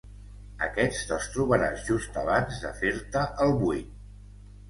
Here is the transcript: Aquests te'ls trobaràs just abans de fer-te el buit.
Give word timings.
Aquests 0.67 1.01
te'ls 1.09 1.25
trobaràs 1.33 1.83
just 1.91 2.17
abans 2.21 2.57
de 2.65 2.73
fer-te 2.81 3.27
el 3.45 3.55
buit. 3.63 3.93